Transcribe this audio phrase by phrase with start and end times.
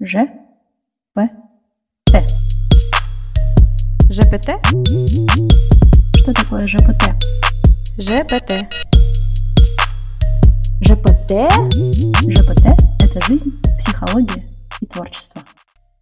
[0.00, 0.28] Ж.
[1.12, 1.28] П.
[2.04, 2.24] Т.
[4.08, 4.48] ЖПТ?
[6.14, 7.02] Что такое ЖПТ?
[7.98, 8.70] ЖПТ.
[10.82, 11.32] ЖПТ?
[12.30, 12.66] ЖПТ–
[13.02, 14.48] это жизнь, психология
[14.80, 15.42] и творчество.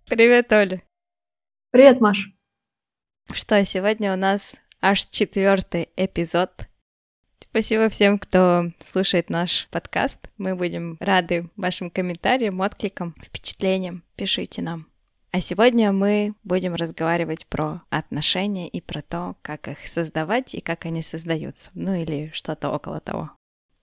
[0.05, 0.83] Привет, Оля.
[1.71, 2.29] Привет, Маш.
[3.33, 6.69] Что, сегодня у нас аж четвертый эпизод.
[7.57, 10.29] Спасибо всем, кто слушает наш подкаст.
[10.37, 14.05] Мы будем рады вашим комментариям, откликам, впечатлениям.
[14.15, 14.89] Пишите нам.
[15.31, 20.85] А сегодня мы будем разговаривать про отношения и про то, как их создавать и как
[20.85, 21.71] они создаются.
[21.73, 23.31] Ну или что-то около того.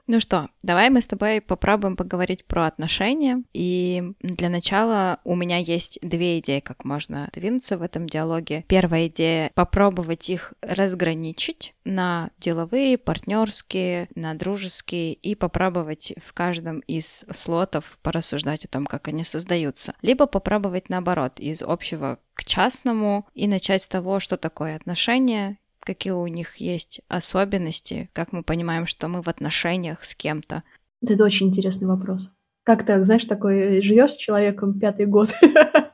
[0.06, 3.44] Ну что, давай мы с тобой попробуем поговорить про отношения.
[3.54, 8.66] И для начала у меня есть две идеи, как можно двинуться в этом диалоге.
[8.68, 17.26] Первая идея— попробовать их разграничить на деловые, партнерские, на дружеские и попробовать в каждом из
[17.34, 19.96] слотов порассуждать о том, как они создаются.
[20.02, 26.14] Либо попробовать наоборот, из общего к частному и начать с того, что такое отношения, какие
[26.14, 30.64] у них есть особенности, как мы понимаем, что мы в отношениях с кем-то.
[31.02, 32.34] Это очень интересный вопрос.
[32.64, 35.30] Как так, знаешь, такой живешь с человеком пятый год,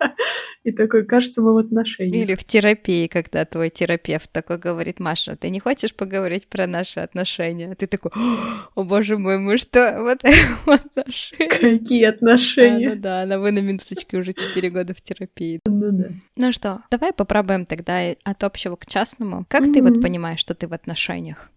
[0.63, 2.23] и такой, кажется, мы в отношениях.
[2.23, 6.99] Или в терапии, когда твой терапевт такой говорит, Маша, ты не хочешь поговорить про наши
[6.99, 7.71] отношения?
[7.71, 8.11] А ты такой,
[8.75, 10.21] о боже мой, мы что, вот
[10.65, 11.59] в отношениях?
[11.59, 12.91] Какие отношения?
[12.91, 15.61] А, ну да, она вы на минуточке уже 4 года в терапии.
[15.65, 16.09] Ну да.
[16.35, 19.45] Ну что, давай попробуем тогда от общего к частному.
[19.47, 21.49] Как ты вот понимаешь, что ты в отношениях?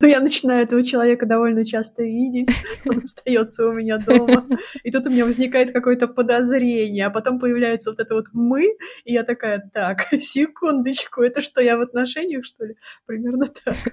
[0.00, 2.50] Ну, я начинаю этого человека довольно часто видеть,
[2.86, 4.46] он остается у меня дома,
[4.84, 9.12] и тут у меня возникает какое-то подозрение, а потом появляется вот это вот «мы», и
[9.12, 12.76] я такая, так, секундочку, это что, я в отношениях, что ли?
[13.06, 13.76] Примерно так.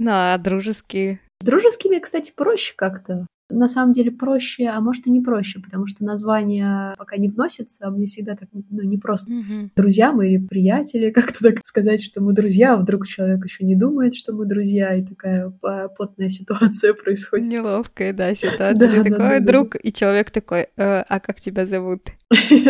[0.00, 1.18] Ну, а дружеские?
[1.40, 5.86] С дружескими, кстати, проще как-то на самом деле проще, а может и не проще, потому
[5.86, 9.70] что название пока не вносится, а мне всегда так, ну, не просто Мгм.
[9.74, 13.74] друзья мы или приятели, как-то так сказать, что мы друзья, а вдруг человек еще не
[13.74, 17.50] думает, что мы друзья, и такая по- потная ситуация происходит.
[17.52, 18.74] Неловкая, да, ситуация.
[18.74, 22.02] Да, Ты да, такой да, да, друг, и человек такой, «Э, а как тебя зовут?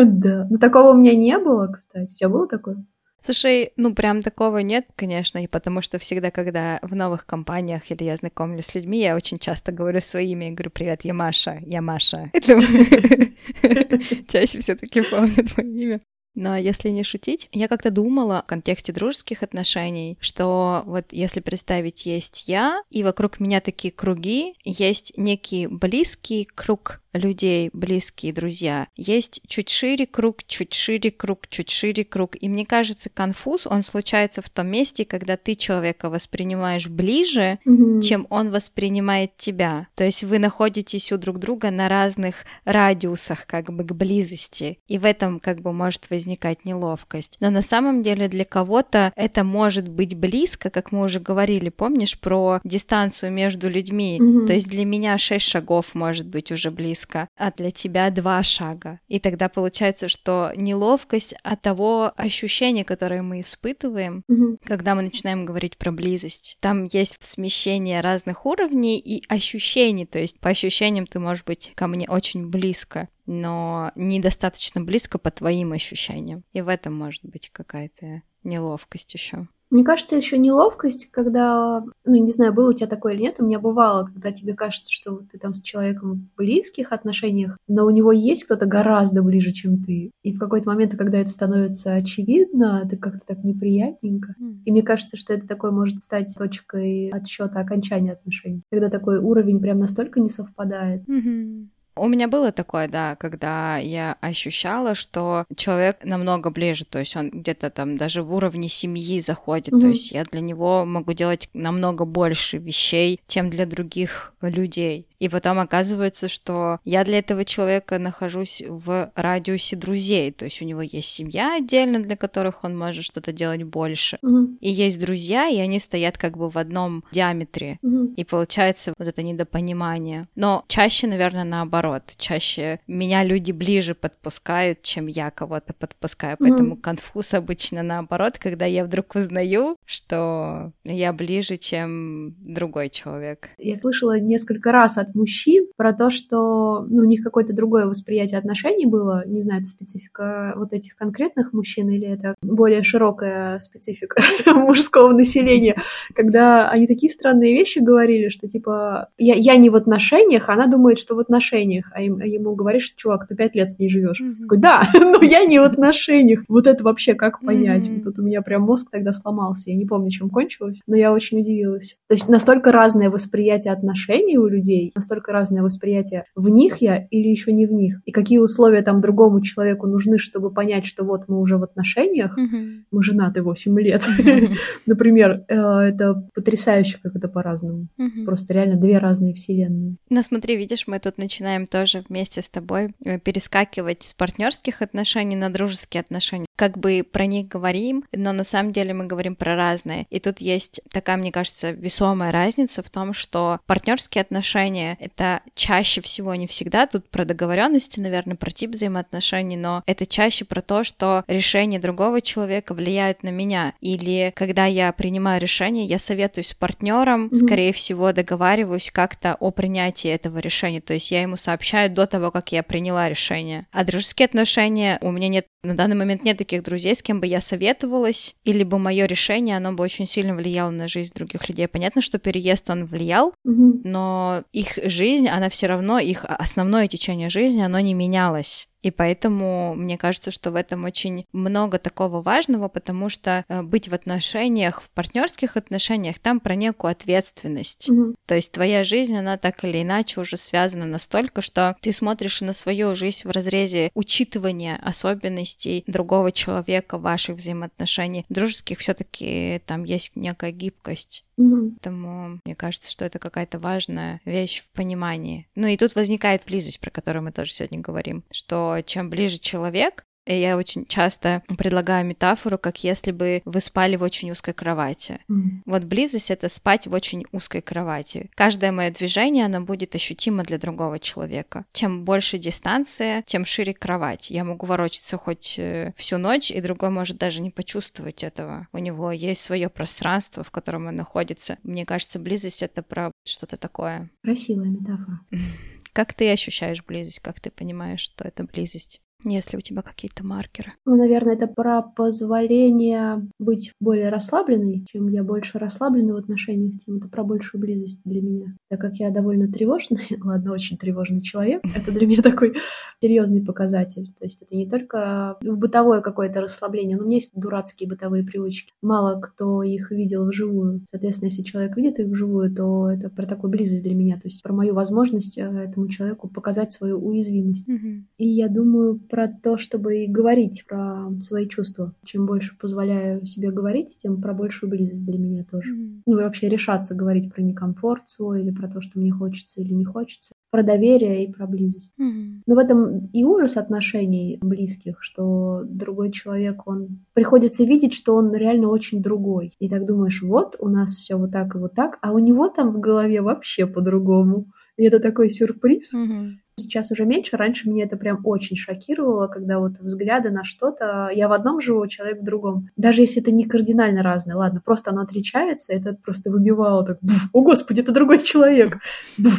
[0.04, 0.46] Да.
[0.50, 2.12] Но такого у меня не было, кстати.
[2.12, 2.84] У тебя было такое?
[3.20, 8.04] Слушай, ну прям такого нет, конечно, и потому что всегда, когда в новых компаниях или
[8.04, 11.82] я знакомлюсь с людьми, я очень часто говорю своими, я говорю, привет, я Маша, я
[11.82, 12.30] Маша.
[14.28, 16.00] Чаще все таки помнят мое имя.
[16.34, 22.06] Но если не шутить, я как-то думала в контексте дружеских отношений, что вот если представить,
[22.06, 28.86] есть я, и вокруг меня такие круги, есть некий близкий круг людей, близкие друзья.
[28.96, 32.36] Есть чуть шире круг, чуть шире круг, чуть шире круг.
[32.40, 37.58] И мне кажется, конфуз, он случается в том месте, когда ты человека воспринимаешь ближе,
[38.02, 39.88] чем он воспринимает тебя.
[39.94, 44.78] То есть вы находитесь у друг друга на разных радиусах как бы к близости.
[44.86, 47.36] И в этом как бы может возникать неловкость.
[47.40, 52.18] Но на самом деле для кого-то это может быть близко, как мы уже говорили, помнишь,
[52.18, 54.18] про дистанцию между людьми.
[54.20, 54.46] Мгм.
[54.46, 58.98] То есть для меня 6 шагов может быть уже близко, а для тебя 2 шага.
[59.08, 64.58] И тогда получается, что неловкость от того ощущения, которое мы испытываем, Мгм.
[64.64, 66.56] когда мы начинаем говорить про близость.
[66.60, 70.06] Там есть смещение разных уровней и ощущений.
[70.06, 75.30] То есть по ощущениям ты можешь быть ко мне очень близко, но недостаточно близко по
[75.30, 76.42] твоим ощущениям.
[76.52, 79.46] И в этом может быть какая-то неловкость еще.
[79.70, 83.44] Мне кажется, еще неловкость, когда, ну, не знаю, было у тебя такое или нет, у
[83.44, 87.90] меня бывало, когда тебе кажется, что ты там с человеком в близких отношениях, но у
[87.90, 90.10] него есть кто-то гораздо ближе, чем ты.
[90.22, 94.34] И в какой-то момент, когда это становится очевидно, ты как-то так неприятненько.
[94.64, 98.62] И мне кажется, что это такое может стать точкой отсчета окончания отношений.
[98.70, 101.06] Когда такой уровень прям настолько не совпадает.
[101.06, 101.70] Мгм.
[101.98, 107.30] У меня было такое, да, когда я ощущала, что человек намного ближе, то есть он
[107.30, 109.90] где-то там даже в уровне семьи заходит, то Мгм.
[109.90, 115.06] есть я для него могу делать намного больше вещей, чем для других людей.
[115.18, 120.64] И потом оказывается, что я для этого человека нахожусь в радиусе друзей, то есть у
[120.64, 124.18] него есть семья отдельно, для которых он может что-то делать больше.
[124.22, 124.58] Мгм.
[124.60, 127.78] И есть друзья, и они стоят как бы в одном диаметре.
[127.82, 128.14] Мгм.
[128.14, 130.28] И получается вот это недопонимание.
[130.36, 132.14] Но чаще, наверное, наоборот.
[132.16, 136.36] Чаще меня люди ближе подпускают, чем я кого-то подпускаю.
[136.38, 143.50] Поэтому конфуз обычно наоборот, когда я вдруг узнаю, что я ближе, чем другой человек.
[143.58, 147.86] Я слышала несколько раз от от мужчин про то, что ну, у них какое-то другое
[147.86, 149.24] восприятие отношений было.
[149.26, 154.20] Не знаю, это специфика вот этих конкретных мужчин или это более широкая специфика
[154.54, 155.76] мужского населения,
[156.14, 160.98] когда они такие странные вещи говорили, что типа я, я не в отношениях, она думает,
[160.98, 164.20] что в отношениях, а, им, а ему говоришь, чувак, ты пять лет с ней живешь.
[164.20, 164.42] Mm-hmm.
[164.42, 166.44] Такой, да, но я не в отношениях.
[166.48, 167.88] Вот это вообще как понять?
[167.88, 167.94] Mm-hmm.
[167.96, 169.70] Вот тут у меня прям мозг тогда сломался.
[169.70, 171.96] Я не помню, чем кончилось, но я очень удивилась.
[172.08, 177.28] То есть настолько разное восприятие отношений у людей, настолько разное восприятие в них я или
[177.28, 178.00] еще не в них.
[178.04, 182.36] И какие условия там другому человеку нужны, чтобы понять, что вот мы уже в отношениях,
[182.36, 182.82] mm-hmm.
[182.90, 184.06] мы женаты 8 лет.
[184.86, 187.88] Например, э, это потрясающе, как это по-разному.
[188.24, 189.96] Просто реально две разные вселенные.
[190.10, 195.36] Ну смотри, видишь, мы тут начинаем тоже вместе с тобой э, перескакивать с партнерских отношений
[195.36, 196.46] на дружеские отношения.
[196.56, 200.06] Как бы про них говорим, но на самом деле мы говорим про разные.
[200.10, 206.00] И тут есть такая, мне кажется, весомая разница в том, что партнерские отношения— это чаще
[206.00, 210.84] всего, не всегда, тут про договоренности, наверное, про тип взаимоотношений, но это чаще про то,
[210.84, 213.74] что решение другого человека влияет на меня.
[213.80, 217.34] Или когда я принимаю решение, я советуюсь с партнером, mm-hmm.
[217.34, 220.80] скорее всего, договариваюсь как-то о принятии этого решения.
[220.80, 223.66] То есть я ему сообщаю до того, как я приняла решение.
[223.72, 227.26] А дружеские отношения у меня нет на данный момент нет таких друзей, с кем бы
[227.26, 231.66] я советовалась, или бы мое решение, оно бы очень сильно влияло на жизнь других людей.
[231.66, 233.80] Понятно, что переезд он влиял, mm-hmm.
[233.84, 238.67] но их жизнь, она все равно, их основное течение жизни, оно не менялось.
[238.82, 243.88] И поэтому мне кажется, что в этом очень много такого важного, потому что э, быть
[243.88, 247.88] в отношениях, в партнерских отношениях, там про некую ответственность.
[247.88, 248.14] Mm-hmm.
[248.26, 252.52] То есть твоя жизнь, она так или иначе уже связана настолько, что ты смотришь на
[252.52, 258.24] свою жизнь в разрезе учитывания особенностей другого человека, ваших взаимоотношений.
[258.28, 261.24] Дружеских все-таки там есть некая гибкость.
[261.38, 261.70] Mm-hmm.
[261.70, 265.46] Поэтому мне кажется, что это какая-то важная вещь в понимании.
[265.54, 270.04] Ну и тут возникает близость, про которую мы тоже сегодня говорим, что чем ближе человек,
[270.28, 275.20] и я очень часто предлагаю метафору, как если бы вы спали в очень узкой кровати.
[275.30, 275.62] Mm.
[275.64, 278.30] Вот близость— это спать в очень узкой кровати.
[278.34, 281.64] Каждое мое движение, оно будет ощутимо для другого человека.
[281.72, 284.30] Чем больше дистанция, тем шире кровать.
[284.30, 288.68] Я могу ворочаться хоть э, всю ночь, и другой может даже не почувствовать этого.
[288.72, 291.56] У него есть свое пространство, в котором он находится.
[291.62, 294.10] Мне кажется, близость— это про что-то такое.
[294.22, 295.20] Красивая метафора.
[295.98, 297.18] Как ты ощущаешь близость?
[297.18, 299.00] Как ты понимаешь, что это близость?
[299.24, 300.74] Если у тебя какие-то маркеры?
[300.84, 304.84] Ну, наверное, это про позволение быть более расслабленной.
[304.88, 308.56] Чем я больше расслаблена в отношениях, тем это про большую близость для меня.
[308.68, 312.54] Так как я довольно тревожный, ладно, очень тревожный человек, это для меня такой
[313.02, 314.12] серьезный показатель.
[314.18, 318.72] То есть это не только бытовое какое-то расслабление, но у меня есть дурацкие бытовые привычки.
[318.82, 320.82] Мало кто их видел вживую.
[320.88, 324.14] Соответственно, если человек видит их вживую, то это про такую близость для меня.
[324.14, 327.68] То есть про мою возможность э, этому человеку показать свою уязвимость.
[327.68, 328.02] Mm-hmm.
[328.18, 331.94] И я думаю, про то, чтобы и говорить про свои чувства.
[332.04, 335.74] Чем больше позволяю себе говорить, тем про большую близость для меня тоже.
[335.74, 336.02] Mm-hmm.
[336.06, 339.72] Ну и вообще решаться говорить про некомфорт свой или про то, что мне хочется или
[339.72, 340.34] не хочется.
[340.50, 341.94] Про доверие и про близость.
[342.00, 342.42] Mm-hmm.
[342.46, 348.34] Но в этом и ужас отношений близких, что другой человек, он приходится видеть, что он
[348.34, 349.52] реально очень другой.
[349.58, 352.48] И так думаешь, вот у нас все вот так и вот так, а у него
[352.48, 354.46] там в голове вообще по-другому.
[354.78, 355.94] И это такой сюрприз.
[355.94, 356.30] Mm-hmm.
[356.56, 357.36] Сейчас уже меньше.
[357.36, 361.10] Раньше меня это прям очень шокировало, когда вот взгляды на что-то...
[361.12, 362.68] Я в одном живу, человек в другом.
[362.76, 364.36] Даже если это не кардинально разное.
[364.36, 366.98] Ладно, просто оно отличается, это просто выбивало так...
[367.32, 368.78] О, Господи, это другой человек!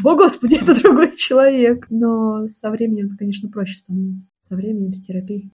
[0.03, 1.86] О, Господи, это другой человек!
[1.89, 4.33] Но со временем это, конечно, проще становится.
[4.41, 5.51] Со временем, с терапией.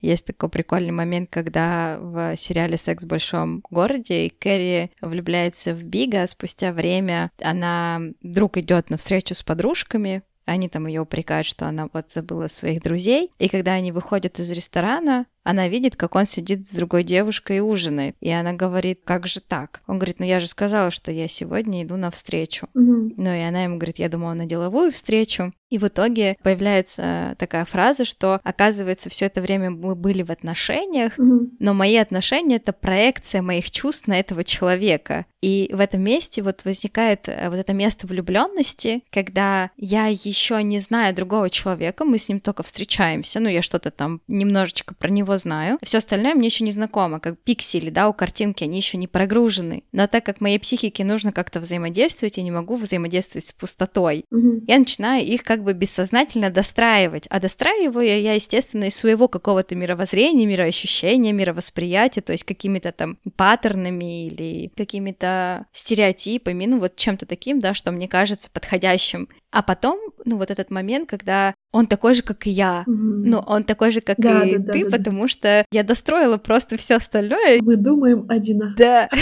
[0.00, 6.26] Есть такой прикольный момент, когда в сериале «Секс в большом городе» Кэрри влюбляется в Бига,
[6.26, 11.88] спустя время она вдруг идет на встречу с подружками, они там ее упрекают, что она
[11.92, 13.30] вот забыла своих друзей.
[13.38, 17.60] И когда они выходят из ресторана, она видит, как он сидит с другой девушкой и
[17.60, 18.16] ужинает.
[18.20, 19.80] И она говорит, как же так?
[19.86, 22.68] Он говорит, ну я же сказала, что я сегодня иду на встречу.
[22.76, 23.14] Mm-hmm.
[23.16, 25.54] Ну и она ему говорит, я думала на деловую встречу.
[25.70, 31.18] И в итоге появляется такая фраза, что оказывается все это время мы были в отношениях,
[31.18, 31.56] mm-hmm.
[31.58, 35.26] но мои отношения это проекция моих чувств на этого человека.
[35.40, 40.80] И в этом месте вот возникает э, вот это место влюбленности, когда я еще не
[40.80, 45.37] знаю другого человека, мы с ним только встречаемся, ну я что-то там немножечко про него
[45.38, 49.06] знаю, все остальное мне еще не знакомо, как пиксели, да, у картинки, они еще не
[49.06, 49.82] прогружены.
[49.92, 54.24] Но так как моей психике нужно как-то взаимодействовать, я не могу взаимодействовать с пустотой.
[54.30, 54.64] Мгм.
[54.66, 57.26] Я начинаю их как бы бессознательно достраивать.
[57.30, 64.26] А достраиваю я, естественно, из своего какого-то мировоззрения, мироощущения, мировосприятия, то есть какими-то там паттернами
[64.26, 69.28] или какими-то стереотипами, ну вот чем-то таким, да, что мне кажется подходящим.
[69.50, 73.24] А потом, ну вот этот момент, когда он такой же, как и я, Мгм.
[73.24, 74.96] ну он такой же, как Да, и да, да, ты, да, да.
[74.96, 77.60] потому что я достроила просто все остальное.
[77.62, 78.74] Мы думаем одинаково.
[78.76, 79.08] Да.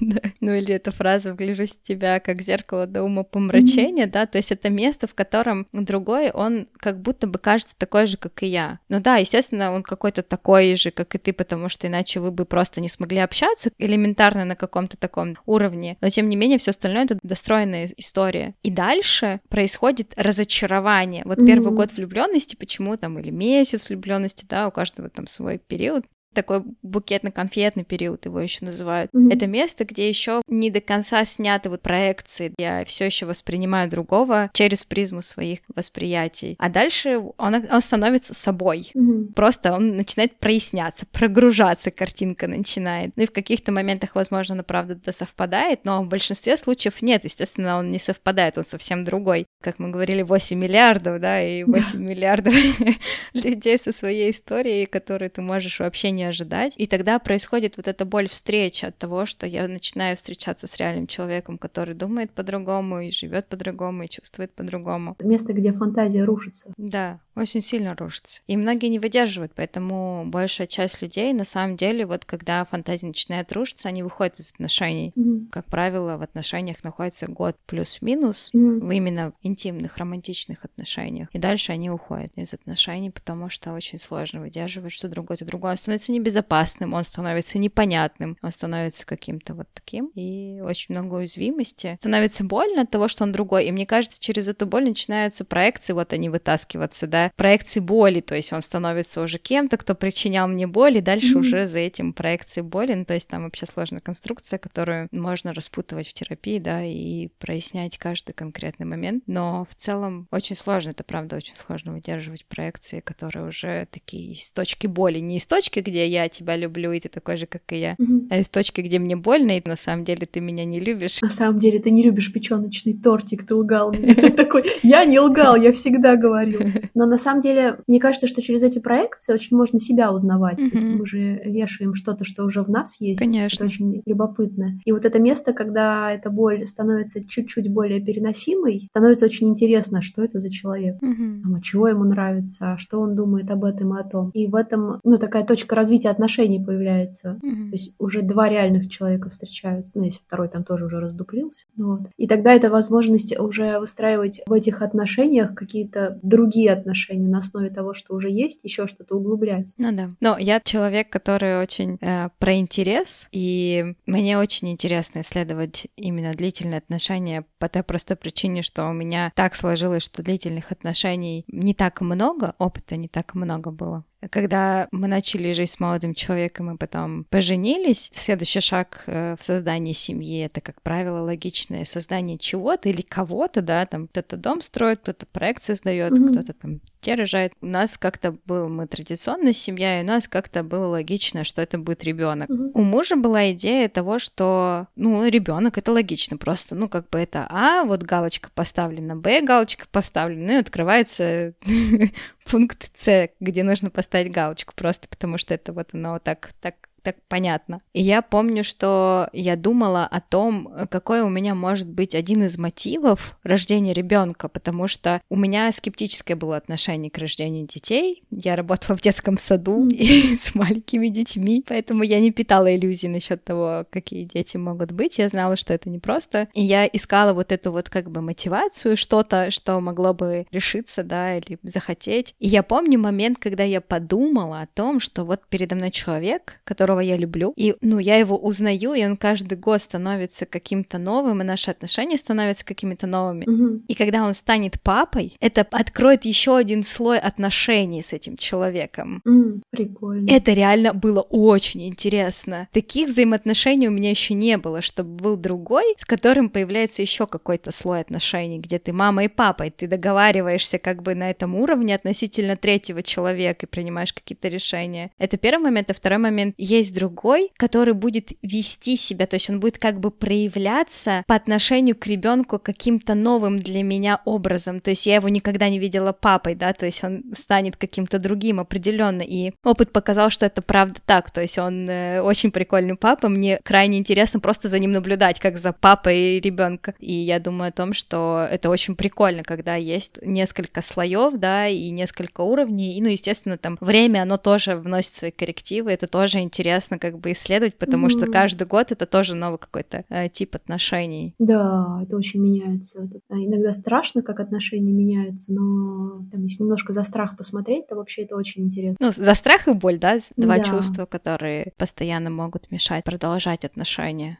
[0.00, 0.20] Да.
[0.40, 4.50] Ну или эта фраза «вгляжусь в тебя, как зеркало до ума помрачения», да, то есть
[4.50, 8.78] это место, в котором другой, он как будто бы кажется такой же, как и я.
[8.88, 12.44] Ну да, естественно, он какой-то такой же, как и ты, потому что иначе вы бы
[12.44, 15.96] просто не смогли общаться элементарно на каком-то таком уровне.
[16.00, 18.54] Но тем не менее, все остальное это достроенная история.
[18.62, 21.22] И дальше происходит разочарование.
[21.24, 21.76] Вот первый Мгм.
[21.76, 27.84] год влюбленности, почему там, или месяц влюбленности, да, у каждого там свой период такой букетно-конфетный
[27.84, 29.12] период его еще называют.
[29.12, 29.30] Мгм.
[29.30, 32.52] Это место, где еще не до конца сняты вот проекции.
[32.58, 36.56] Я все еще воспринимаю другого через призму своих восприятий.
[36.58, 38.90] А дальше он, он становится собой.
[38.94, 39.32] Мгм.
[39.34, 43.12] Просто он начинает проясняться, прогружаться, картинка начинает.
[43.16, 47.24] Ну и в каких-то моментах, возможно, она правда это совпадает, но в большинстве случаев нет.
[47.24, 49.46] Естественно, он не совпадает, он совсем другой.
[49.62, 52.54] Как мы говорили, 8 миллиардов, да, и 8 миллиардов
[53.34, 56.74] людей со своей историей, которые ты можешь вообще не ожидать.
[56.76, 61.06] И тогда происходит вот эта боль встречи от того, что я начинаю встречаться с реальным
[61.06, 65.16] человеком, который думает по-другому и живет по-другому и чувствует по-другому.
[65.20, 66.72] Место, где фантазия рушится.
[66.76, 68.42] Да, очень сильно рушится.
[68.46, 73.52] И многие не выдерживают, поэтому большая часть людей, на самом деле, вот когда фантазия начинает
[73.52, 75.12] рушиться, они выходят из отношений.
[75.14, 75.48] Мгм.
[75.50, 81.28] Как правило, в отношениях находится год плюс-минус, в именно интимных, романтичных отношениях.
[81.32, 85.72] И дальше они уходят из отношений, потому что очень сложно выдерживать, что другой-то другой.
[85.72, 90.10] Он становится небезопасным, он становится непонятным, он становится каким-то вот таким.
[90.14, 91.96] И очень много уязвимости.
[92.00, 93.66] Становится больно от того, что он другой.
[93.66, 98.34] И мне кажется, через эту боль начинаются проекции, вот они вытаскиваться, да, проекции боли, то
[98.34, 101.40] есть он становится уже кем-то, кто причинял мне боль, и дальше Мгм.
[101.40, 106.08] уже за этим проекции боли, ну, то есть там вообще сложная конструкция, которую можно распутывать
[106.08, 111.36] в терапии, да, и прояснять каждый конкретный момент, но в целом очень сложно, это правда
[111.36, 116.28] очень сложно выдерживать проекции, которые уже такие из точки боли, не из точки, где я
[116.28, 118.28] тебя люблю, и ты такой же, как и я, Мгм.
[118.30, 121.20] а из точки, где мне больно, и на самом деле ты меня не любишь.
[121.22, 124.14] На самом деле ты не любишь печеночный тортик, ты лгал мне.
[124.14, 126.60] Такой, я не лгал, я всегда говорил.
[126.94, 130.58] Но на самом деле, мне кажется, что через эти проекции очень можно себя узнавать.
[130.58, 133.20] То есть мы же вешаем что-то, что уже в нас есть.
[133.20, 133.56] Конечно.
[133.56, 134.78] Это очень любопытно.
[134.84, 140.22] И вот это место, когда эта боль становится чуть-чуть более переносимой, становится очень интересно, что
[140.22, 140.96] это за человек.
[141.02, 144.30] А чего ему нравится, а что он думает об этом и о том.
[144.34, 147.38] И в этом, ну, такая точка развития отношений появляется.
[147.42, 147.70] Мгм.
[147.70, 151.66] То есть уже два реальных человека встречаются, ну, если второй там тоже уже раздуплился.
[151.76, 152.00] Вот.
[152.16, 157.94] И тогда это возможность уже выстраивать в этих отношениях какие-то другие отношения на основе того,
[157.94, 159.74] что уже есть, еще что-то углублять.
[159.78, 160.10] Ну да.
[160.20, 166.78] Но я человек, который очень э, про интерес, и мне очень интересно исследовать именно длительные
[166.78, 172.00] отношения по той простой причине, что у меня так сложилось, что длительных отношений не так
[172.00, 174.04] много, опыта не так много было.
[174.28, 179.94] Когда мы начали жить с молодым человеком и потом поженились, следующий шаг э, в создании
[179.94, 185.24] семьи это, как правило, логичное создание чего-то или кого-то, да, там кто-то дом строит, кто-то
[185.24, 186.32] проект создает, Мгм.
[186.32, 187.52] кто-то там детей рожает.
[187.60, 191.78] У нас как-то был мы традиционная семья, и у нас как-то было логично, что это
[191.78, 192.48] будет ребенок.
[192.48, 192.70] Мгм.
[192.74, 197.46] У мужа была идея того, что, ну, ребенок это логично просто, ну, как бы это
[197.50, 201.54] А, вот галочка поставлена, Б, галочка поставлена, и открывается
[202.50, 207.16] пункт С, где нужно поставить галочку, просто потому что это вот оно так, так так
[207.28, 207.80] понятно.
[207.92, 212.58] И я помню, что я думала о том, какой у меня может быть один из
[212.58, 218.22] мотивов рождения ребенка, потому что у меня скептическое было отношение к рождению детей.
[218.30, 223.44] Я работала в детском саду и с маленькими детьми, поэтому я не питала иллюзий насчет
[223.44, 225.18] того, какие дети могут быть.
[225.18, 226.48] Я знала, что это непросто.
[226.54, 231.36] И я искала вот эту вот как бы мотивацию, что-то, что могло бы решиться, да,
[231.36, 232.34] или захотеть.
[232.38, 236.89] И я помню момент, когда я подумала о том, что вот передо мной человек, который
[236.90, 241.40] которого я люблю, и, ну, я его узнаю, и он каждый год становится каким-то новым,
[241.40, 243.44] и наши отношения становятся какими-то новыми.
[243.46, 243.84] Мгм.
[243.88, 249.22] И когда он станет папой, это откроет еще один слой отношений с этим человеком.
[249.26, 250.28] М, Прикольно.
[250.30, 252.66] Это реально было очень интересно.
[252.72, 257.70] Таких взаимоотношений у меня еще не было, чтобы был другой, с которым появляется еще какой-то
[257.70, 261.94] слой отношений, где ты мама и папа, и ты договариваешься как бы на этом уровне
[261.94, 265.10] относительно третьего человека и принимаешь какие-то решения.
[265.18, 269.60] Это первый момент, а второй момент есть другой, который будет вести себя, то есть он
[269.60, 274.80] будет как бы проявляться по отношению к ребенку каким-то новым для меня образом.
[274.80, 278.60] То есть я его никогда не видела папой, да, то есть он станет каким-то другим
[278.60, 279.22] определенно.
[279.22, 281.30] И опыт показал, что это правда так.
[281.30, 283.28] То есть он э, очень прикольный папа.
[283.28, 286.94] Мне крайне интересно просто за ним наблюдать, как за папой ребенка.
[286.98, 291.90] И я думаю о том, что это очень прикольно, когда есть несколько слоев, да, и
[291.90, 292.96] несколько уровней.
[292.96, 295.90] И, ну, естественно, там время, оно тоже вносит свои коррективы.
[295.90, 298.32] Это тоже интересно как бы исследовать, потому что Мгм.
[298.32, 301.34] каждый год это тоже новый какой-то э, тип отношений.
[301.38, 303.04] Да, это очень меняется.
[303.04, 308.22] Это, Иногда страшно, как отношения меняются, но там, если немножко за страх посмотреть, то вообще
[308.22, 308.96] это очень интересно.
[309.06, 310.64] Ну, за страх и боль, да, два Да.
[310.64, 314.38] чувства, которые постоянно могут мешать продолжать отношения.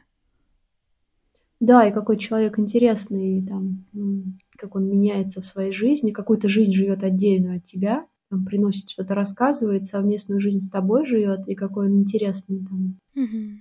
[1.59, 3.85] Да, и какой человек интересный, там,
[4.57, 9.13] как он меняется в своей жизни, какую-то жизнь живет отдельную от тебя, там, приносит что-то,
[9.13, 12.97] рассказывает, совместную жизнь с тобой живет, и какой он интересный, там,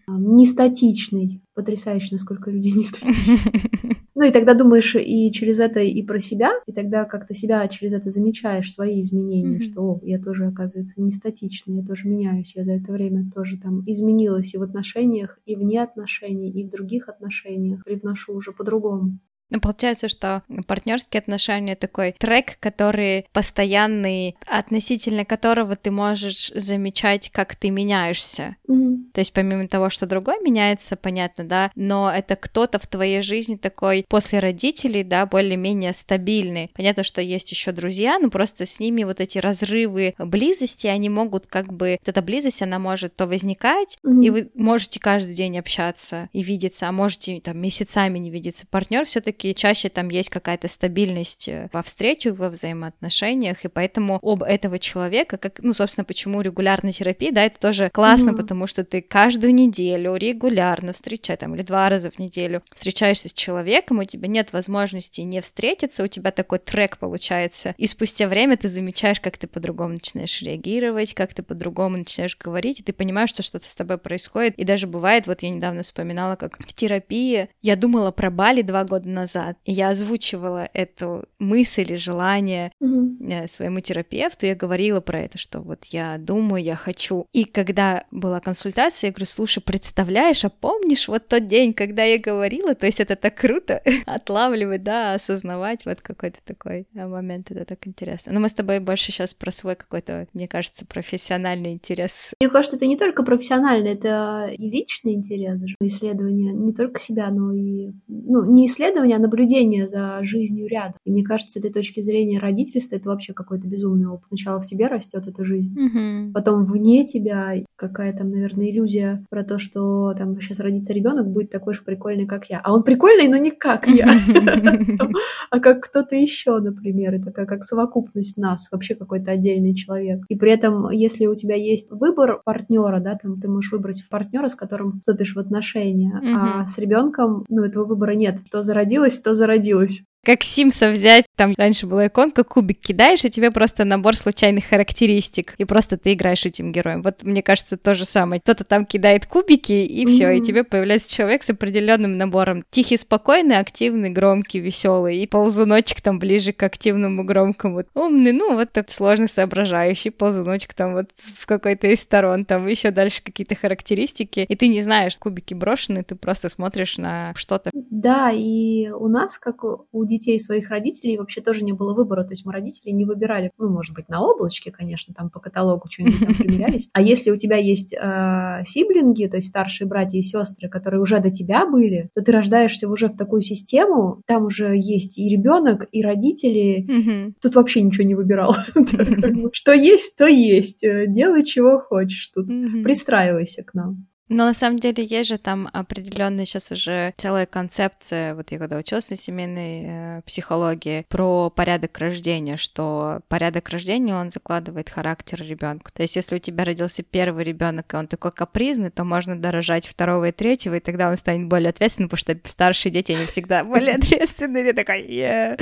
[0.06, 1.42] а, не статичный.
[1.54, 3.38] Потрясающе, насколько люди не статичны.
[4.16, 7.94] Ну и тогда думаешь и через это и про себя, и тогда как-то себя через
[7.94, 9.60] это замечаешь, свои изменения, Мгм.
[9.62, 13.56] что «О, я тоже, оказывается, не статичный, я тоже меняюсь, я за это время тоже
[13.58, 19.18] там изменилась и в отношениях, и вне отношений, и в других отношениях, привношу уже по-другому.
[19.50, 27.56] Ну, получается, что партнерские отношения такой трек, который постоянный, относительно которого ты можешь замечать, как
[27.56, 28.56] ты меняешься.
[28.68, 29.10] Мгм.
[29.12, 33.56] То есть помимо того, что другой меняется, понятно, да, но это кто-то в твоей жизни
[33.56, 36.70] такой после родителей, да, более-менее стабильный.
[36.74, 41.46] Понятно, что есть еще друзья, но просто с ними вот эти разрывы близости, они могут
[41.46, 44.22] как бы, вот эта близость, она может то возникать, Мгм.
[44.22, 48.66] и вы можете каждый день общаться и видеться, а можете там месяцами не видеться.
[48.70, 54.42] Партнер все-таки чаще там есть какая-то стабильность э, во встречах, во взаимоотношениях, и поэтому об
[54.42, 58.40] этого человека, как, ну, собственно, почему регулярная терапия, да, это тоже классно, Мгм.
[58.40, 63.32] потому что ты каждую неделю регулярно встречаешь, там, или два раза в неделю встречаешься с
[63.32, 68.56] человеком, у тебя нет возможности не встретиться, у тебя такой трек получается, и спустя время
[68.56, 73.30] ты замечаешь, как ты по-другому начинаешь реагировать, как ты по-другому начинаешь говорить, и ты понимаешь,
[73.30, 77.48] что что-то с тобой происходит, и даже бывает, вот я недавно вспоминала, как в терапии
[77.62, 79.29] я думала про Бали два года назад,
[79.64, 85.60] и я озвучивала эту мысль и желание э, своему терапевту, я говорила про это, что
[85.60, 87.26] вот я думаю, я хочу.
[87.32, 92.18] И когда была консультация, я говорю, слушай, представляешь, а помнишь вот тот день, когда я
[92.18, 97.64] говорила, то есть это так круто отлавливать, да, осознавать вот какой-то такой э, момент, это
[97.64, 98.32] так интересно.
[98.32, 102.34] Но мы с тобой больше сейчас про свой какой-то, мне кажется, профессиональный интерес.
[102.40, 105.60] Мне кажется, это не только профессиональный, это и личный интерес.
[105.80, 107.92] Исследование не только себя, но и...
[108.08, 110.94] Ну, не исследование, а наблюдение за жизнью рядом.
[111.04, 114.28] И мне кажется, с этой точки зрения родительства это вообще какой-то безумный опыт.
[114.28, 116.32] Сначала в тебе растет эта жизнь, Мгм.
[116.32, 121.50] потом вне тебя какая там, наверное, иллюзия про то, что там сейчас родится ребенок, будет
[121.50, 122.60] такой же прикольный, как я.
[122.62, 124.06] А он прикольный, но не как я,
[125.50, 127.14] а как кто-то еще, например.
[127.14, 130.24] Это как, совокупность нас, вообще какой-то отдельный человек.
[130.28, 134.48] И при этом, если у тебя есть выбор партнера, да, там ты можешь выбрать партнера,
[134.48, 138.38] с которым вступишь в отношения, а с ребенком, ну, этого выбора нет.
[138.50, 138.62] То
[139.10, 140.02] зародилось, то зародилось.
[140.22, 145.54] Как Симса взять, там раньше была иконка, кубик кидаешь, и тебе просто набор случайных характеристик,
[145.56, 147.00] и просто ты играешь этим героем.
[147.02, 148.38] Вот мне кажется, то же самое.
[148.42, 150.44] Кто-то там кидает кубики, и все, и Мгм.
[150.44, 152.64] тебе появляется человек с определенным набором.
[152.70, 157.84] Тихий, спокойный, активный, громкий, веселый, и ползуночек там ближе к активному, громкому.
[157.94, 162.90] Умный, ну вот так сложно соображающий, ползуночек там вот в какой-то из сторон, там еще
[162.90, 167.70] дальше какие-то характеристики, и ты не знаешь, кубики брошены, ты просто смотришь на что-то.
[167.72, 172.24] Да, и у нас, как у детей своих родителей, вообще тоже не было выбора.
[172.24, 175.88] То есть мы родители не выбирали, ну, может быть, на облачке, конечно, там по каталогу
[175.88, 176.90] что-нибудь там примерялись.
[176.92, 181.20] А если у тебя есть э, сиблинги, то есть старшие братья и сестры, которые уже
[181.20, 185.86] до тебя были, то ты рождаешься уже в такую систему, там уже есть и ребенок,
[185.92, 186.84] и родители.
[186.86, 187.34] Мгм.
[187.40, 188.54] Тут вообще ничего не выбирал.
[189.52, 190.84] Что есть, то есть.
[190.84, 192.46] Э, Делай, чего хочешь тут.
[192.46, 194.06] Пристраивайся к нам.
[194.30, 198.76] Но на самом деле есть же там определенная сейчас уже целая концепция, вот я когда
[198.76, 205.90] училась на семейной э, психологии, про порядок рождения, что порядок рождения, он закладывает характер ребенку.
[205.92, 209.88] То есть если у тебя родился первый ребенок, и он такой капризный, то можно дорожать
[209.88, 213.64] второго и третьего, и тогда он станет более ответственным, потому что старшие дети, они всегда
[213.64, 214.72] более ответственные.
[214.72, 215.60] Ты такой, yeah.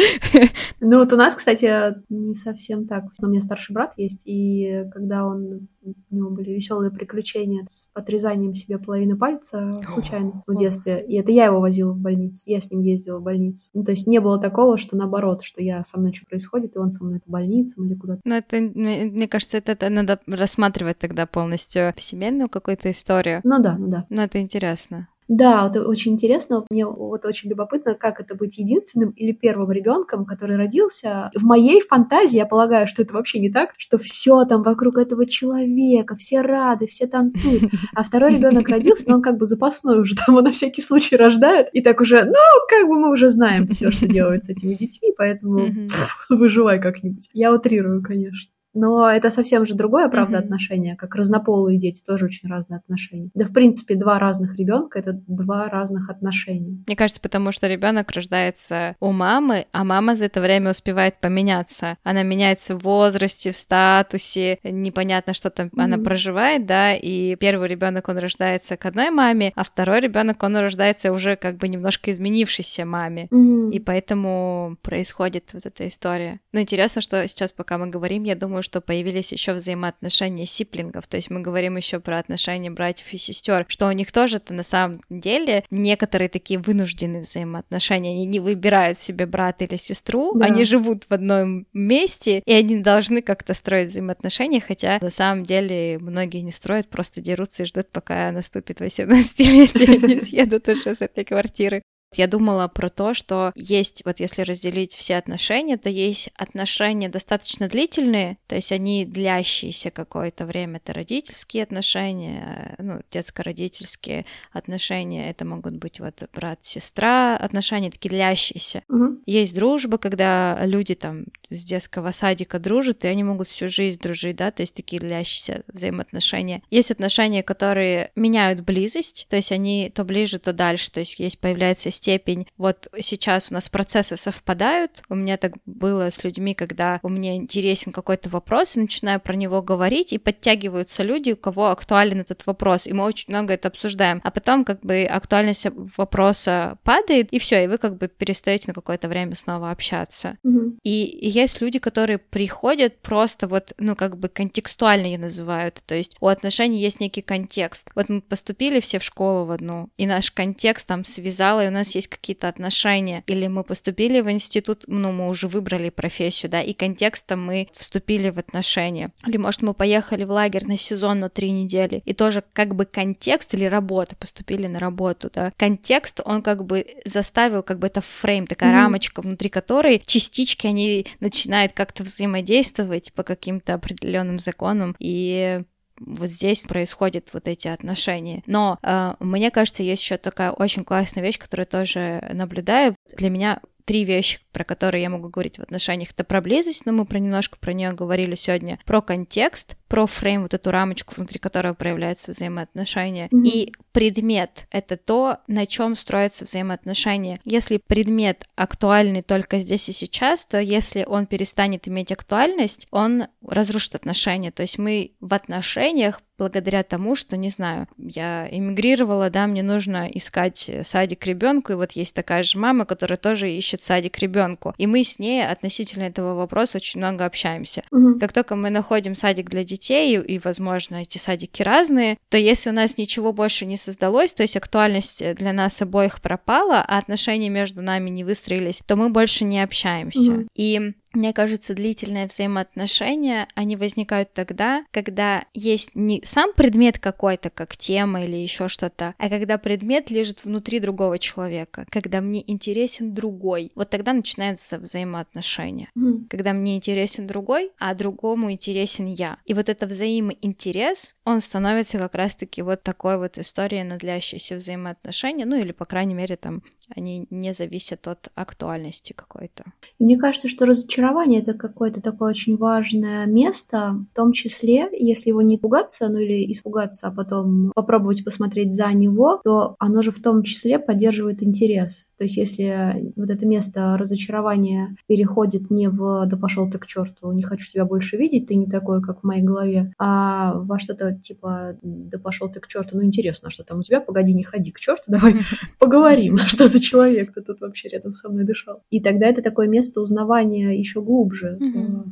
[0.80, 3.04] Ну вот у нас, кстати, не совсем так.
[3.22, 5.68] У меня старший брат есть, и когда он
[6.10, 11.04] у него были веселые приключения с отрезанием себе половины пальца случайно в детстве.
[11.06, 12.44] И это я его возила в больницу.
[12.50, 13.70] Я с ним ездила в больницу.
[13.74, 16.78] Ну, то есть не было такого, что наоборот, что я со мной что происходит, и
[16.78, 18.20] он со мной в больницу или куда-то.
[18.24, 23.40] Ну, это, мне кажется, это, это надо рассматривать тогда полностью семейную какую-то историю.
[23.44, 24.06] Ну да, ну да.
[24.08, 25.08] Ну, это интересно.
[25.28, 26.64] Да, это очень интересно.
[26.70, 31.30] Мне вот очень любопытно, как это быть единственным или первым ребенком, который родился.
[31.34, 35.26] В моей фантазии я полагаю, что это вообще не так, что все там вокруг этого
[35.26, 37.70] человека, все рады, все танцуют.
[37.94, 41.16] А второй ребенок родился, но он как бы запасной уже там, его на всякий случай
[41.16, 41.68] рождают.
[41.72, 42.34] И так уже, ну,
[42.68, 45.88] как бы мы уже знаем все, что делают с этими детьми, поэтому
[46.30, 47.28] выживай как-нибудь.
[47.34, 48.52] Я утрирую, конечно.
[48.78, 50.40] Но это совсем же другое, правда, mm-hmm.
[50.40, 53.28] отношение, как разнополые дети, тоже очень разные отношения.
[53.34, 56.78] Да, в принципе, два разных ребенка это два разных отношения.
[56.86, 61.96] Мне кажется, потому что ребенок рождается у мамы, а мама за это время успевает поменяться.
[62.04, 65.82] Она меняется в возрасте, в статусе, непонятно, что там mm-hmm.
[65.82, 70.56] она проживает, да, и первый ребенок он рождается к одной маме, а второй ребенок он
[70.56, 73.26] рождается уже как бы немножко изменившейся маме.
[73.32, 73.72] Mm-hmm.
[73.72, 76.38] И поэтому происходит вот эта история.
[76.52, 81.16] Но интересно, что сейчас, пока мы говорим, я думаю, что появились еще взаимоотношения сиплингов, то
[81.16, 85.00] есть мы говорим еще про отношения братьев и сестер, что у них тоже-то на самом
[85.08, 90.44] деле некоторые такие вынужденные взаимоотношения, они не выбирают себе брата или сестру, да.
[90.46, 95.98] они живут в одном месте, и они должны как-то строить взаимоотношения, хотя на самом деле
[95.98, 101.00] многие не строят, просто дерутся и ждут, пока наступит 18-летие, и не съедут уже с
[101.00, 101.82] этой квартиры.
[102.14, 107.68] Я думала про то, что есть, вот если разделить все отношения, то есть отношения достаточно
[107.68, 110.78] длительные, то есть они длящиеся какое-то время.
[110.78, 118.82] Это родительские отношения, ну, детско-родительские отношения, это могут быть вот брат-сестра, отношения такие длящиеся.
[118.88, 119.18] Угу.
[119.26, 124.36] Есть дружба, когда люди там с детского садика дружат, и они могут всю жизнь дружить,
[124.36, 126.62] да, то есть такие длящиеся взаимоотношения.
[126.70, 131.40] Есть отношения, которые меняют близость, то есть они то ближе, то дальше, то есть есть
[131.40, 137.00] появляется степень, вот сейчас у нас процессы совпадают, у меня так было с людьми, когда
[137.02, 141.68] у меня интересен какой-то вопрос, и начинаю про него говорить, и подтягиваются люди, у кого
[141.70, 146.78] актуален этот вопрос, и мы очень много это обсуждаем, а потом как бы актуальность вопроса
[146.82, 150.36] падает, и все, и вы как бы перестаете на какое-то время снова общаться.
[150.44, 150.78] Mm-hmm.
[150.82, 155.82] И, и есть люди, которые приходят просто вот, ну как бы контекстуально я называю это,
[155.84, 157.90] то есть у отношений есть некий контекст.
[157.94, 161.70] Вот мы поступили все в школу в одну, и наш контекст там связал, и у
[161.70, 166.62] нас есть какие-то отношения, или мы поступили в институт, ну, мы уже выбрали профессию, да,
[166.62, 169.12] и контекстом мы вступили в отношения.
[169.26, 172.84] Или, может, мы поехали в лагерь на сезон на три недели, и тоже как бы
[172.84, 178.00] контекст или работа, поступили на работу, да, контекст, он как бы заставил, как бы это
[178.00, 178.82] фрейм, такая mm-hmm.
[178.82, 185.62] рамочка, внутри которой частички, они начинают как-то взаимодействовать по каким-то определенным законам, и
[186.00, 188.42] вот здесь происходят вот эти отношения.
[188.46, 192.94] Но э, мне кажется, есть еще такая очень классная вещь, которую тоже наблюдаю.
[193.16, 196.10] Для меня три вещи, про которые я могу говорить в отношениях.
[196.10, 200.42] Это про близость, но мы про немножко про нее говорили сегодня, про контекст, про фрейм,
[200.42, 203.28] вот эту рамочку, внутри которой проявляются взаимоотношения.
[203.28, 203.46] Mm-hmm.
[203.46, 207.40] И предмет— это то, на чем строятся взаимоотношения.
[207.44, 213.94] Если предмет актуальный только здесь и сейчас, то если он перестанет иметь актуальность, он разрушит
[213.94, 214.50] отношения.
[214.50, 220.08] То есть мы в отношениях благодаря тому, что, не знаю, я эмигрировала, да, мне нужно
[220.08, 224.86] искать садик ребенку, и вот есть такая же мама, которая тоже ищет садик ребенку, и
[224.86, 227.82] мы с ней относительно этого вопроса очень много общаемся.
[227.90, 228.20] Угу.
[228.20, 232.72] Как только мы находим садик для детей, и, возможно, эти садики разные, то если у
[232.72, 237.82] нас ничего больше не создалось, то есть актуальность для нас обоих пропала, а отношения между
[237.82, 240.32] нами не выстроились, то мы больше не общаемся.
[240.32, 240.48] Угу.
[240.54, 247.76] И мне кажется, длительные взаимоотношения, они возникают тогда, когда есть не сам предмет какой-то, как
[247.76, 253.72] тема или еще что-то, а когда предмет лежит внутри другого человека, когда мне интересен другой.
[253.74, 255.90] Вот тогда начинаются взаимоотношения.
[255.96, 256.26] Mm.
[256.28, 259.38] Когда мне интересен другой, а другому интересен я.
[259.44, 265.46] И вот это взаимоинтерес, он становится как раз-таки вот такой вот историей на длящиеся взаимоотношения,
[265.46, 266.62] ну или, по крайней мере, там
[266.94, 269.64] они не зависят от актуальности какой-то.
[269.98, 275.42] мне кажется, что разочарование это какое-то такое очень важное место, в том числе, если его
[275.42, 280.22] не пугаться, ну или испугаться, а потом попробовать посмотреть за него, то оно же в
[280.22, 282.06] том числе поддерживает интерес.
[282.16, 287.32] То есть если вот это место разочарования переходит не в «да пошел ты к черту,
[287.32, 291.14] не хочу тебя больше видеть, ты не такой, как в моей голове», а во что-то
[291.14, 294.72] типа «да пошел ты к черту, ну интересно, что там у тебя, погоди, не ходи
[294.72, 295.36] к черту, давай
[295.78, 298.82] поговорим, что за человек-то тут вообще рядом со мной дышал».
[298.90, 301.58] И тогда это такое место узнавания еще глубже,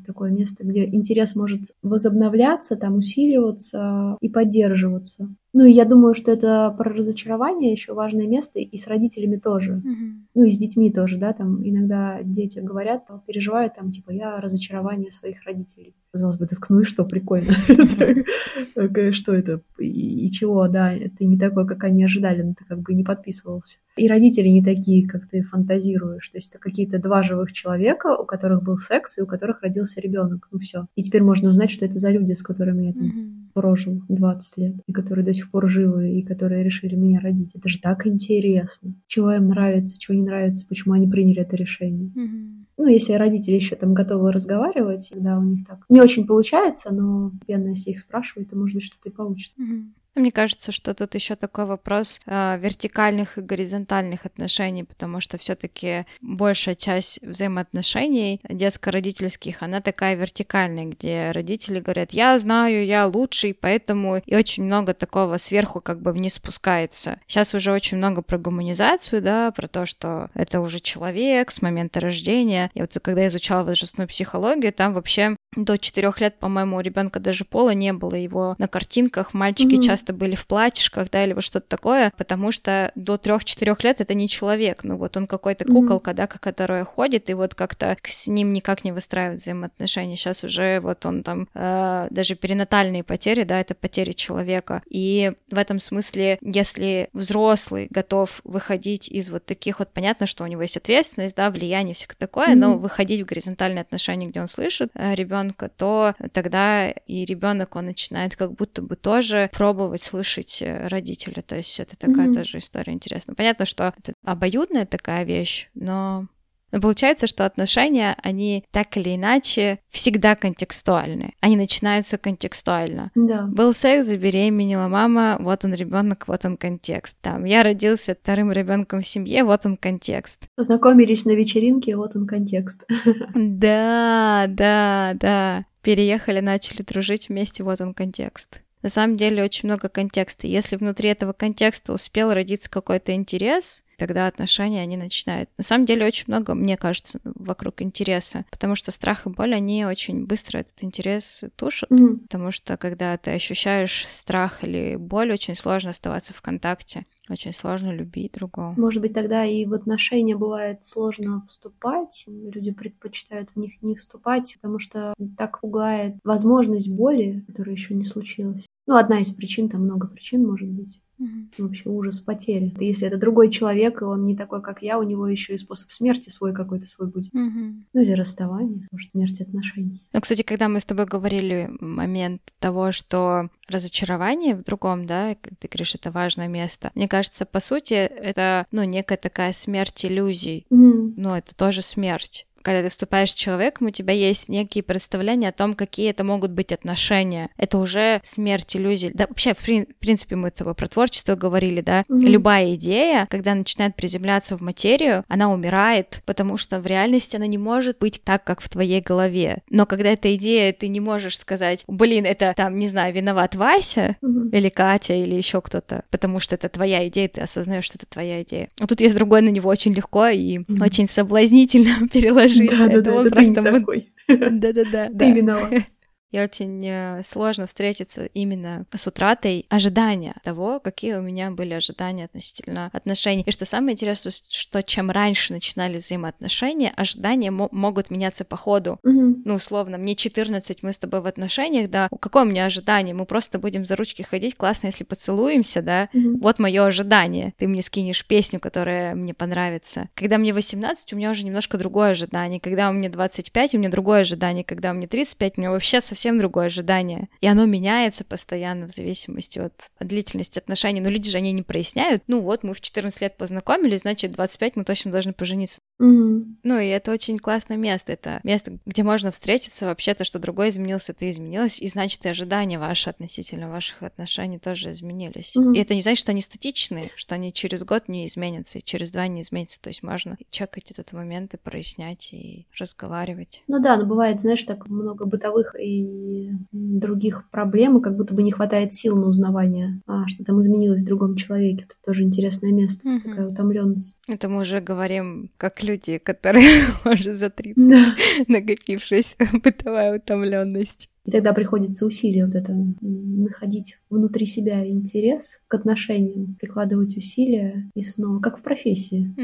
[0.06, 5.28] такое место, где интерес может возобновляться, там усиливаться и поддерживаться.
[5.56, 9.76] Ну, и я думаю, что это про разочарование еще важное место, и с родителями тоже.
[9.76, 10.12] Mm-hmm.
[10.34, 15.10] Ну, и с детьми тоже, да, там иногда дети говорят, переживают там, типа, я разочарование
[15.10, 15.94] своих родителей.
[16.12, 17.54] Казалось бы, так, ну и что, прикольно.
[19.12, 19.62] Что это?
[19.78, 23.78] И чего, да, ты не такой, как они ожидали, но ты как бы не подписывался.
[23.96, 26.28] И родители не такие, как ты фантазируешь.
[26.28, 30.02] То есть это какие-то два живых человека, у которых был секс, и у которых родился
[30.02, 30.48] ребенок.
[30.52, 30.86] Ну все.
[30.96, 34.74] И теперь можно узнать, что это за люди, с которыми я там прожил 20 лет,
[34.86, 37.56] и которые до сих пор живы, и которые решили меня родить.
[37.56, 38.92] Это же так интересно.
[39.06, 42.10] Чего им нравится, чего не нравится, почему они приняли это решение.
[42.14, 42.66] Mm-hmm.
[42.78, 47.30] Ну, если родители еще там готовы разговаривать, когда у них так не очень получается, но
[47.30, 49.54] постепенно, если их спрашивают, то, может быть, что-то и получится.
[49.58, 49.84] Mm-hmm.
[50.16, 56.06] Мне кажется, что тут еще такой вопрос э, вертикальных и горизонтальных отношений, потому что все-таки
[56.22, 64.22] большая часть взаимоотношений детско-родительских, она такая вертикальная, где родители говорят, я знаю, я лучший, поэтому
[64.24, 67.20] и очень много такого сверху как бы вниз спускается.
[67.26, 72.00] Сейчас уже очень много про гуманизацию, да, про то, что это уже человек с момента
[72.00, 72.70] рождения.
[72.72, 77.20] И вот когда я изучала возрастную психологию, там вообще до четырех лет, по-моему, у ребенка
[77.20, 78.14] даже пола не было.
[78.14, 79.82] Его на картинках мальчики mm-hmm.
[79.82, 84.14] часто были в платьишках, да, или вот что-то такое, потому что до трех-четырех лет это
[84.14, 84.84] не человек.
[84.84, 86.14] Ну вот он какой-то куколка, mm-hmm.
[86.14, 90.16] да, которая ходит, и вот как-то с ним никак не выстраивать взаимоотношения.
[90.16, 94.82] Сейчас уже вот он там э, даже перинатальные потери, да, это потери человека.
[94.88, 100.46] И в этом смысле, если взрослый готов выходить из вот таких вот, понятно, что у
[100.46, 102.54] него есть ответственность, да, влияние, всякое такое, mm-hmm.
[102.54, 107.86] но выходить в горизонтальные отношения, где он слышит э, ребенка, то тогда и ребенок он
[107.86, 111.42] начинает как будто бы тоже пробовать слышать э, родителя.
[111.42, 112.34] То есть это такая mm-hmm.
[112.34, 113.34] тоже история интересная.
[113.34, 116.26] Понятно, что это обоюдная такая вещь, но
[116.72, 121.32] но получается, что отношения, они так или иначе всегда контекстуальны.
[121.40, 123.10] Они начинаются контекстуально.
[123.14, 123.46] Да.
[123.46, 127.16] Был секс, забеременела мама, вот он ребенок, вот он контекст.
[127.20, 130.48] Там я родился вторым ребенком в семье, вот он контекст.
[130.56, 132.84] Познакомились на вечеринке, вот он контекст.
[133.34, 135.64] Да, да, да.
[135.82, 138.60] Переехали, начали дружить вместе, вот он контекст.
[138.82, 140.46] На самом деле очень много контекста.
[140.46, 145.50] Если внутри этого контекста успел родиться какой-то интерес, тогда отношения, они начинают.
[145.56, 149.84] На самом деле очень много, мне кажется, вокруг интереса, потому что страх и боль, они
[149.86, 152.18] очень быстро этот интерес тушат, mm-hmm.
[152.18, 157.92] потому что когда ты ощущаешь страх или боль, очень сложно оставаться в контакте, очень сложно
[157.92, 158.74] любить другого.
[158.76, 164.56] Может быть, тогда и в отношения бывает сложно вступать, люди предпочитают в них не вступать,
[164.60, 168.66] потому что так пугает возможность боли, которая еще не случилась.
[168.86, 171.00] Ну, одна из причин, там много причин может быть.
[171.18, 171.28] Угу.
[171.58, 172.72] Вообще ужас потери.
[172.78, 175.92] Если это другой человек, и он не такой, как я, у него еще и способ
[175.92, 177.32] смерти свой какой-то свой будет.
[177.34, 177.74] Угу.
[177.92, 180.02] Ну или расставание, может, смерть отношений.
[180.12, 185.68] Ну, кстати, когда мы с тобой говорили момент того, что разочарование в другом, да, ты
[185.68, 186.90] говоришь, это важное место.
[186.94, 190.66] Мне кажется, по сути, это, ну, некая такая смерть иллюзий.
[190.70, 191.14] Mm.
[191.16, 195.52] Ну, это тоже смерть когда ты вступаешь с человеком, у тебя есть некие представления о
[195.52, 197.48] том, какие это могут быть отношения.
[197.56, 199.12] Это уже смерть иллюзий.
[199.14, 199.60] Да, вообще, в,
[200.00, 202.00] принципе, мы с тобой про творчество говорили, да.
[202.00, 202.26] Mm-hmm.
[202.26, 207.56] Любая идея, когда начинает приземляться в материю, она умирает, потому что в реальности она не
[207.56, 209.62] может быть так, как в твоей голове.
[209.70, 214.16] Но когда эта идея, ты не можешь сказать, блин, это там, не знаю, виноват Вася
[214.20, 214.50] mm-hmm.
[214.50, 218.42] или Катя или еще кто-то, потому что это твоя идея, ты осознаешь, что это твоя
[218.42, 218.70] идея.
[218.80, 220.84] А тут есть другой, на него очень легко и mm-hmm.
[220.84, 222.76] очень соблазнительно переложить жизнь.
[222.76, 223.62] Да, это да, он это просто...
[223.62, 224.12] Ты такой.
[224.28, 225.08] Да-да-да.
[225.10, 225.72] Ты виноват.
[226.32, 232.24] И очень э, сложно встретиться именно с утратой ожидания того, какие у меня были ожидания
[232.24, 233.44] относительно отношений.
[233.46, 238.98] И что самое интересное, что чем раньше начинали взаимоотношения, ожидания могут меняться по ходу.
[239.04, 239.42] Угу.
[239.44, 243.14] Ну, условно, мне 14, мы с тобой в отношениях, да, какое у меня ожидание?
[243.14, 246.38] Мы просто будем за ручки ходить, классно, если поцелуемся, да, угу.
[246.38, 247.54] вот мое ожидание.
[247.56, 250.08] Ты мне скинешь песню, которая мне понравится.
[250.14, 252.60] Когда мне 18, у меня уже немножко другое ожидание.
[252.60, 254.64] Когда у меня 25, у меня другое ожидание.
[254.64, 257.28] Когда у меня 35, у меня вообще совсем совсем другое ожидание.
[257.42, 261.02] И оно меняется постоянно в зависимости от, от длительности отношений.
[261.02, 262.22] Но люди же они не проясняют.
[262.26, 265.78] Ну вот, мы в 14 лет познакомились, значит, 25 мы точно должны пожениться.
[265.98, 266.58] Мгм.
[266.62, 268.12] Ну, и это очень классное место.
[268.12, 272.78] Это место, где можно встретиться вообще-то, что другой изменился, ты изменилась, и значит, и ожидания
[272.78, 275.54] ваши относительно ваших отношений тоже изменились.
[275.56, 275.72] Мгм.
[275.72, 279.10] И это не значит, что они статичные, что они через год не изменятся, и через
[279.10, 279.80] два не изменятся.
[279.80, 283.62] То есть можно чекать этот момент и прояснять, и разговаривать.
[283.68, 288.42] Ну да, но бывает, знаешь, так много бытовых и других проблем, и как будто бы
[288.42, 291.84] не хватает сил на узнавание, а что там изменилось в другом человеке.
[291.84, 293.20] Это тоже интересное место, Мгм.
[293.22, 294.18] такая утомленность.
[294.28, 298.16] Это мы уже говорим как люди, которые уже за 30 Да.
[298.48, 301.10] накопившаяся бытовая утомленность.
[301.26, 308.02] И тогда приходится усилие вот это находить внутри себя интерес к отношениям, прикладывать усилия и
[308.02, 309.34] снова, как в профессии.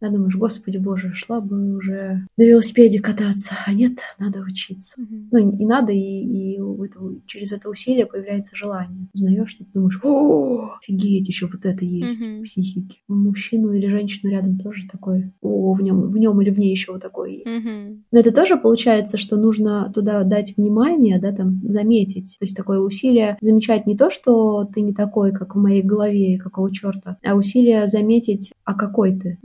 [0.00, 5.00] Да, думаешь, господи боже, шла бы уже на велосипеде кататься, а нет, надо учиться.
[5.30, 9.08] Ну, и надо, и, и у этого- через это усилие появляется желание.
[9.12, 12.40] Узнаешь, что ты думаешь, о, офигеть, еще вот это есть Мгм.
[12.40, 12.98] в психике.
[13.08, 16.92] Мужчину или женщину рядом тоже такое, о, в нем, в нем или в ней еще
[16.92, 17.54] вот такое есть.
[17.56, 18.04] Мгм.
[18.12, 22.36] Но это тоже получается, что нужно туда дать внимание, да, там, заметить.
[22.38, 26.38] То есть такое усилие замечать не то, что ты не такой, как в моей голове,
[26.38, 29.38] какого черта, а усилие заметить, а какой ты.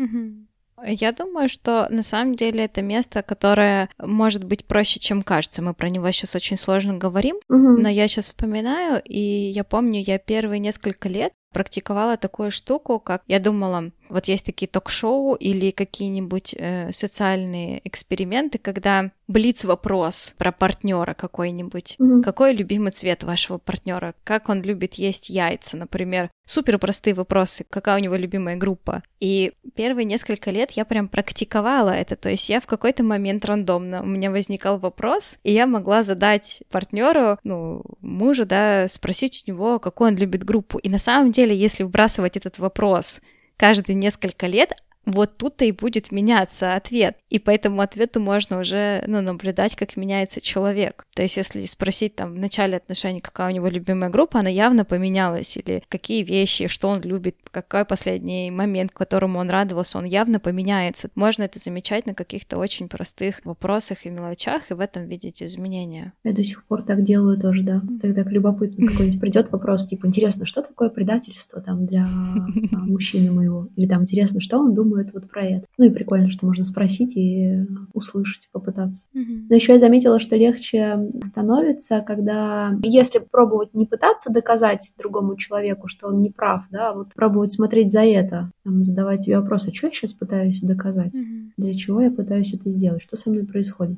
[0.86, 5.64] Я думаю, что на самом деле это место, которое может быть проще, чем кажется.
[5.64, 7.82] Мы про него сейчас очень сложно говорим, Мгм.
[7.82, 13.24] но я сейчас вспоминаю, и я помню, я первые несколько лет практиковала такую штуку, как
[13.28, 20.52] я думала, вот есть такие ток-шоу или какие-нибудь э, социальные эксперименты, когда блиц вопрос про
[20.52, 21.96] партнера какой-нибудь.
[22.00, 22.24] Мгм.
[22.24, 24.16] Какой любимый цвет вашего партнера?
[24.24, 26.30] Как он любит есть яйца, например?
[26.46, 27.66] Супер простые вопросы.
[27.70, 29.04] Какая у него любимая группа?
[29.20, 32.16] И первые несколько лет я прям практиковала это.
[32.16, 36.64] То есть я в какой-то момент рандомно у меня возникал вопрос, и я могла задать
[36.72, 40.78] партнеру, ну, мужу, да, спросить у него, какую он любит группу.
[40.78, 43.22] И на самом деле, если вбрасывать этот вопрос
[43.58, 44.74] каждые несколько лет,
[45.08, 47.18] вот тут-то и будет меняться ответ.
[47.30, 51.06] И по этому ответу можно уже ну, наблюдать, как меняется человек.
[51.16, 54.84] То есть, если спросить там в начале отношений, какая у него любимая группа, она явно
[54.84, 55.56] поменялась.
[55.58, 60.40] Или какие вещи, что он любит, какой последний момент, к которому он радовался, он явно
[60.40, 61.10] поменяется.
[61.16, 66.14] Можно это замечать на каких-то очень простых вопросах и мелочах, и в этом видеть изменения.
[66.26, 67.82] Я до сих пор так делаю тоже, да.
[68.02, 73.32] Тогда так любопытно какой-нибудь придет вопрос, типа, интересно, что такое предательство там для а, мужчины
[73.32, 73.70] моего?
[73.78, 75.66] Или там интересно, что он думает вот про это?
[75.78, 79.10] Ну и прикольно, что можно спросить и услышать, попытаться.
[79.14, 85.88] Но еще я заметила, что легче становится, когда, если пробовать не пытаться доказать другому человеку,
[85.88, 89.68] что он не прав, да, а вот пробовать смотреть за это, там, задавать себе вопрос,
[89.68, 91.16] а что я сейчас пытаюсь доказать?
[91.58, 93.02] Для чего я пытаюсь это сделать?
[93.02, 93.98] Что со мной происходит?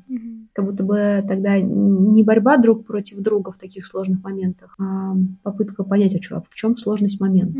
[0.52, 5.84] Как будто бы тогда не борьба друг против друга в таких сложных моментах, а попытка
[5.84, 7.58] понять, а чё, а в чем сложность момента.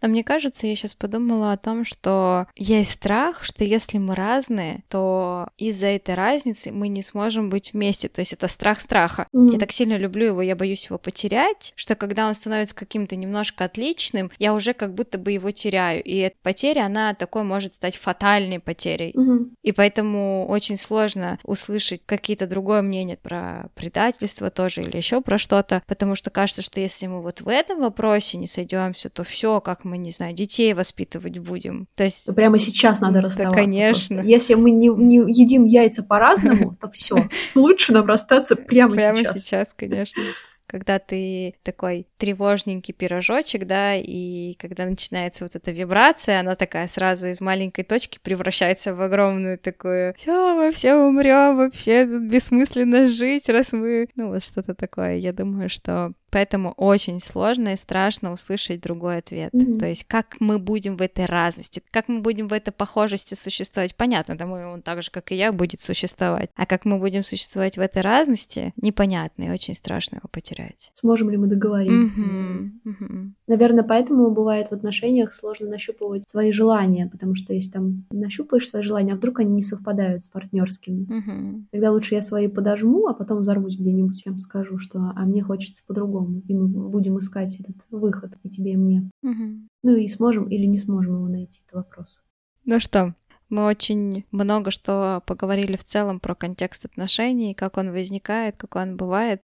[0.00, 4.84] А мне кажется, я сейчас подумала о том, что есть страх, что если мы разные,
[4.88, 8.08] то из-за этой разницы мы не сможем быть вместе.
[8.08, 9.28] То есть это страх страха.
[9.32, 9.48] Мгм.
[9.48, 13.64] Я так сильно люблю его, я боюсь его потерять, что когда он становится каким-то немножко
[13.64, 16.02] отличным, я уже как будто бы его теряю.
[16.02, 19.12] И эта потеря, она такой может стать фатальной потерей.
[19.14, 19.56] Мгм.
[19.62, 25.82] И поэтому очень сложно услышать какие-то другое мнение про предательство тоже или еще про что-то,
[25.86, 29.85] потому что кажется, что если мы вот в этом вопросе не сойдемся, то все, как
[29.86, 31.88] мы, не знаю, детей воспитывать будем.
[31.94, 33.56] То есть прямо сейчас надо Да, расставаться.
[33.58, 34.16] конечно.
[34.16, 34.30] просто.
[34.30, 37.28] Если мы не, не едим яйца по-разному, то все.
[37.54, 39.42] Лучше нам расстаться прямо, прямо сейчас.
[39.42, 40.22] сейчас, конечно.
[40.68, 47.28] Когда ты такой тревожненький пирожочек, да, и когда начинается вот эта вибрация, она такая сразу
[47.28, 53.48] из маленькой точки превращается в огромную такую все, мы все умрем, вообще тут бессмысленно жить,
[53.48, 54.08] раз мы...
[54.16, 55.14] Ну, вот что-то такое.
[55.18, 59.54] Я думаю, что поэтому очень сложно и страшно услышать другой ответ.
[59.54, 59.78] Мгм.
[59.78, 63.94] То есть как мы будем в этой разности, как мы будем в этой похожести существовать.
[63.94, 66.50] Понятно, да, мы, он так же, как и я, будет существовать.
[66.54, 70.90] А как мы будем существовать в этой разности, непонятно и очень страшно его потерять.
[70.92, 72.12] Сможем ли мы договориться?
[72.14, 73.34] Мгм, мгм.
[73.46, 78.82] Наверное, поэтому бывает в отношениях сложно нащупывать свои желания, потому что если там нащупаешь свои
[78.82, 81.06] желания, а вдруг они не совпадают с партнерскими.
[81.08, 81.68] Мгм.
[81.72, 85.82] Тогда лучше я свои подожму, а потом взорвусь где-нибудь, чем скажу, что а мне хочется
[85.86, 86.25] по-другому.
[86.46, 89.10] И мы будем искать этот выход и тебе, и мне.
[89.22, 89.68] Мгм.
[89.82, 92.22] Ну и сможем или не сможем его найти, это вопрос.
[92.64, 93.14] Ну что,
[93.48, 98.96] мы очень много что поговорили в целом про контекст отношений, как он возникает, как он
[98.96, 99.40] бывает.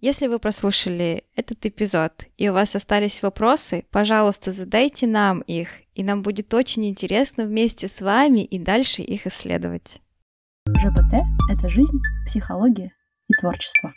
[0.00, 6.04] Если вы прослушали этот эпизод и у вас остались вопросы, пожалуйста, задайте нам их, и
[6.04, 10.02] нам будет очень интересно вместе с вами и дальше их исследовать.
[10.68, 12.92] ЖПТ– это жизнь, психология
[13.28, 13.94] и творчество.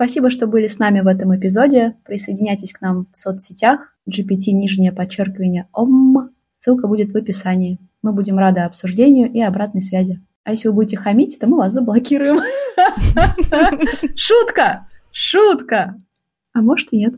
[0.00, 1.94] Спасибо, что были с нами в этом эпизоде.
[2.06, 3.94] Присоединяйтесь к нам в соцсетях.
[4.08, 6.30] GPT нижнее подчеркивание ОМ.
[6.54, 7.78] Ссылка будет в описании.
[8.00, 10.18] Мы будем рады обсуждению и обратной связи.
[10.42, 12.38] А если вы будете хамить, то мы вас заблокируем.
[14.16, 14.88] Шутка!
[15.12, 15.98] Шутка!
[16.54, 17.16] А может и нет.